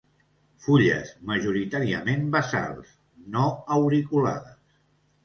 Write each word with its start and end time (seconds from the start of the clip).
Fulles 0.67 1.11
majoritàriament 1.31 2.23
basals; 2.37 2.89
no 3.37 3.45
auriculades. 3.77 4.57